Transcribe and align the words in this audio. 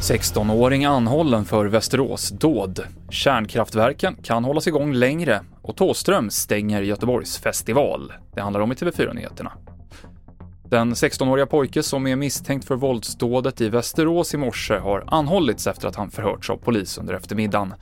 –16-åring 0.00 0.84
anhållen 0.84 1.44
för 1.44 1.66
Västerås-dåd. 1.66 2.80
Kärnkraftverken 3.10 4.16
kan 4.22 4.44
hållas 4.44 4.66
igång 4.66 4.92
längre 4.92 5.40
och 5.62 5.76
Tåström 5.76 6.30
stänger 6.30 6.82
Göteborgs 6.82 7.38
festival. 7.38 8.12
Det 8.34 8.40
handlar 8.40 8.60
om 8.60 8.72
i 8.72 8.74
TV4-nyheterna. 8.74 9.52
Den 10.68 10.94
16-åriga 10.94 11.46
pojke 11.46 11.82
som 11.82 12.06
är 12.06 12.16
misstänkt 12.16 12.64
för 12.64 12.76
våldsdådet 12.76 13.60
i 13.60 13.68
Västerås 13.68 14.34
i 14.34 14.36
morse 14.36 14.78
har 14.78 15.04
anhållits 15.06 15.66
efter 15.66 15.88
att 15.88 15.96
han 15.96 16.10
förhörts 16.10 16.50
av 16.50 16.56
polis 16.56 16.98
under 16.98 17.14
eftermiddagen. 17.14 17.74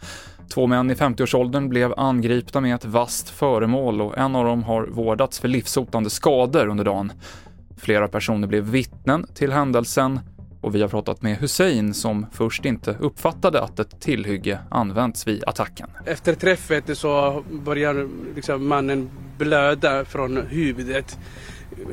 Två 0.48 0.66
män 0.66 0.90
i 0.90 0.94
50-årsåldern 0.94 1.68
blev 1.68 1.94
angripna 1.96 2.60
med 2.60 2.74
ett 2.74 2.84
vasst 2.84 3.28
föremål 3.30 4.00
och 4.00 4.18
en 4.18 4.36
av 4.36 4.44
dem 4.44 4.62
har 4.62 4.86
vårdats 4.86 5.40
för 5.40 5.48
livshotande 5.48 6.10
skador 6.10 6.66
under 6.66 6.84
dagen. 6.84 7.12
Flera 7.76 8.08
personer 8.08 8.48
blev 8.48 8.64
vittnen 8.64 9.26
till 9.34 9.52
händelsen 9.52 10.20
och 10.60 10.74
vi 10.74 10.82
har 10.82 10.88
pratat 10.88 11.22
med 11.22 11.36
Hussein 11.36 11.94
som 11.94 12.26
först 12.32 12.64
inte 12.64 12.96
uppfattade 13.00 13.62
att 13.62 13.78
ett 13.78 14.00
tillhygge 14.00 14.58
använts 14.70 15.26
vid 15.26 15.44
attacken. 15.46 15.88
Efter 16.06 16.34
träffet 16.34 16.98
så 16.98 17.42
börjar 17.50 18.08
liksom 18.34 18.68
mannen 18.68 19.10
blöda 19.38 20.04
från 20.04 20.36
huvudet 20.36 21.18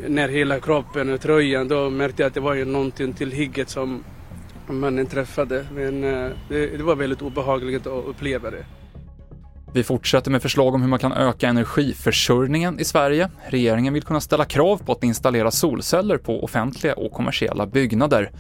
ner 0.08 0.30
hela 0.30 0.60
kroppen 0.60 1.14
och 1.14 1.22
tröjan. 1.22 1.68
Då 1.68 1.90
märkte 1.90 2.22
jag 2.22 2.28
att 2.28 2.34
det 2.34 2.40
var 2.40 2.54
ju 2.54 2.66
någonting 2.66 3.14
till 3.14 3.32
hygget 3.32 3.70
som 3.70 4.04
mannen 4.74 5.06
träffade. 5.06 5.66
Men 5.74 6.04
eh, 6.04 6.32
det, 6.50 6.78
det 6.78 6.84
var 6.84 6.96
väldigt 6.96 7.22
obehagligt 7.22 7.88
att 7.88 8.06
uppleva 8.08 8.52
det. 8.52 8.66
Vi 9.74 9.84
fortsätter 9.84 10.32
med 10.32 10.42
förslag 10.42 10.76
om 10.76 10.82
hur 10.82 10.90
man 10.90 11.00
kan 11.00 11.12
öka 11.12 11.48
energiförsörjningen 11.48 12.80
i 12.80 12.86
Sverige. 12.86 13.30
Regeringen 13.48 13.94
vill 13.94 14.04
kunna 14.04 14.22
ställa 14.22 14.46
krav 14.46 14.78
på 14.78 14.92
att 14.92 15.04
installera 15.04 15.52
solceller 15.52 16.18
på 16.18 16.44
offentliga 16.44 16.94
och 16.94 17.12
kommersiella 17.12 17.66
byggnader. 17.66 18.32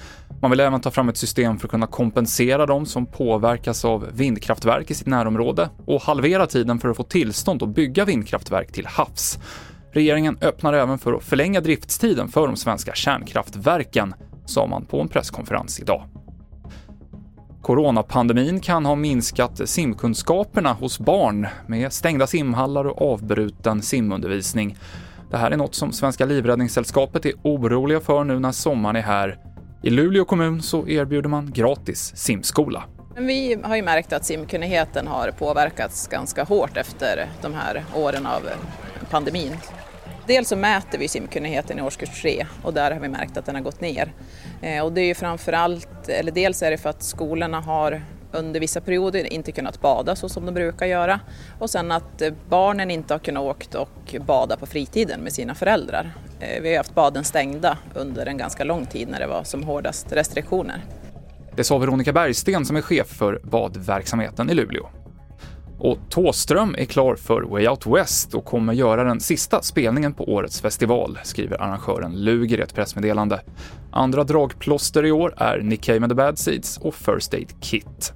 Man 0.41 0.52
vill 0.52 0.59
även 0.59 0.81
ta 0.81 0.91
fram 0.91 1.09
ett 1.09 1.17
system 1.17 1.58
för 1.58 1.67
att 1.67 1.71
kunna 1.71 1.88
kompensera 1.88 2.66
de 2.66 2.86
som 2.86 3.05
påverkas 3.05 3.86
av 3.86 4.08
vindkraftverk 4.14 4.91
i 4.91 4.93
sitt 4.93 5.08
närområde 5.08 5.69
och 5.86 6.02
halvera 6.02 6.45
tiden 6.47 6.80
för 6.80 6.89
att 6.89 6.97
få 6.97 7.03
tillstånd 7.03 7.64
att 7.64 7.69
bygga 7.69 8.05
vindkraftverk 8.05 8.71
till 8.71 8.86
havs. 8.86 9.39
Regeringen 9.91 10.38
öppnar 10.41 10.73
även 10.73 10.99
för 10.99 11.14
att 11.14 11.23
förlänga 11.23 11.61
driftstiden 11.61 12.27
för 12.27 12.47
de 12.47 12.55
svenska 12.55 12.93
kärnkraftverken, 12.93 14.14
sa 14.45 14.67
man 14.67 14.86
på 14.86 15.02
en 15.02 15.08
presskonferens 15.08 15.80
idag. 15.80 16.03
Coronapandemin 17.70 18.59
kan 18.59 18.86
ha 18.86 18.95
minskat 18.95 19.70
simkunskaperna 19.70 20.73
hos 20.73 21.00
barn 21.00 21.48
med 21.67 21.94
stängda 21.94 22.28
simhallar 22.28 22.86
och 22.86 23.14
avbruten 23.14 23.81
simundervisning. 23.81 24.78
Det 25.31 25.38
här 25.38 25.52
är 25.52 25.58
något 25.58 25.76
som 25.76 25.92
Svenska 25.92 26.26
Livräddningssällskapet 26.26 27.26
är 27.26 27.34
oroliga 27.44 28.00
för 28.00 28.23
nu 28.23 28.39
när 28.39 28.52
sommaren 28.52 28.95
är 28.95 29.02
här. 29.02 29.38
I 29.84 29.89
Luleå 29.89 30.26
kommun 30.26 30.61
så 30.61 30.88
erbjuder 30.88 31.30
man 31.30 31.52
gratis 31.52 32.11
simskola. 32.16 32.84
Vi 33.17 33.58
har 33.64 33.76
ju 33.76 33.81
märkt 33.81 34.14
att 34.14 34.26
simkunnigheten 34.26 35.08
har 35.08 35.31
påverkats 35.31 36.08
ganska 36.08 36.44
hårt 36.44 36.78
efter 36.78 37.30
de 37.42 37.54
här 37.54 37.83
åren 37.95 38.26
av 38.26 38.42
pandemin. 39.09 39.56
Dels 40.30 40.49
så 40.49 40.55
mäter 40.55 40.97
vi 40.97 41.08
simkunnigheten 41.08 41.80
i 41.80 41.81
årskurs 41.81 42.22
3 42.22 42.45
och 42.63 42.73
där 42.73 42.91
har 42.91 42.99
vi 42.99 43.09
märkt 43.09 43.38
att 43.38 43.45
den 43.45 43.55
har 43.55 43.61
gått 43.61 43.81
ner. 43.81 44.13
Eh, 44.61 44.83
och 44.83 44.91
det 44.91 45.02
är 45.02 45.05
ju 45.05 45.13
framförallt, 45.13 46.09
eller 46.09 46.31
dels 46.31 46.63
är 46.63 46.71
det 46.71 46.77
för 46.77 46.89
att 46.89 47.03
skolorna 47.03 47.59
har 47.59 48.02
under 48.31 48.59
vissa 48.59 48.81
perioder 48.81 49.33
inte 49.33 49.52
kunnat 49.52 49.81
bada 49.81 50.16
så 50.16 50.30
som 50.30 50.45
de 50.45 50.52
brukar 50.52 50.86
göra 50.86 51.19
och 51.59 51.69
sen 51.69 51.91
att 51.91 52.21
eh, 52.21 52.33
barnen 52.49 52.91
inte 52.91 53.13
har 53.13 53.19
kunnat 53.19 53.44
åkt 53.44 53.75
och 53.75 54.16
bada 54.25 54.58
på 54.58 54.66
fritiden 54.66 55.21
med 55.21 55.33
sina 55.33 55.55
föräldrar. 55.55 56.11
Eh, 56.39 56.61
vi 56.61 56.69
har 56.69 56.77
haft 56.77 56.95
baden 56.95 57.23
stängda 57.23 57.77
under 57.93 58.25
en 58.25 58.38
ganska 58.38 58.64
lång 58.64 58.86
tid 58.86 59.08
när 59.09 59.19
det 59.19 59.27
var 59.27 59.43
som 59.43 59.64
hårdast 59.64 60.11
restriktioner. 60.11 60.81
Det 61.55 61.64
sa 61.64 61.77
Veronica 61.77 62.14
Bergsten 62.14 62.66
som 62.66 62.75
är 62.75 62.81
chef 62.81 63.08
för 63.08 63.41
badverksamheten 63.43 64.49
i 64.49 64.54
Luleå. 64.54 64.89
Och 65.80 65.98
Tåström 66.10 66.76
är 66.78 66.86
klar 66.86 67.16
för 67.16 67.42
Way 67.42 67.67
Out 67.67 67.86
West 67.86 68.34
och 68.34 68.45
kommer 68.45 68.73
göra 68.73 69.04
den 69.04 69.20
sista 69.20 69.62
spelningen 69.62 70.14
på 70.14 70.34
årets 70.34 70.62
festival, 70.62 71.20
skriver 71.23 71.62
arrangören 71.62 72.23
Luger 72.23 72.58
i 72.58 72.62
ett 72.62 72.76
pressmeddelande. 72.76 73.42
Andra 73.92 74.23
dragplåster 74.23 75.06
i 75.06 75.12
år 75.12 75.34
är 75.38 75.62
Nick 75.62 75.82
Cave 75.82 75.98
and 75.98 76.10
the 76.10 76.16
Bad 76.16 76.40
Seeds 76.40 76.78
och 76.78 76.95
First 76.95 77.34
Aid 77.34 77.54
Kit. 77.62 78.14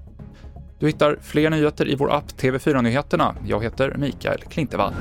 Du 0.80 0.88
hittar 0.88 1.18
fler 1.22 1.50
nyheter 1.50 1.90
i 1.90 1.96
vår 1.96 2.12
app 2.14 2.32
TV4 2.38 2.82
Nyheterna. 2.82 3.36
Jag 3.48 3.64
heter 3.64 3.96
Mikael 3.98 4.42
Klintevall. 4.42 4.94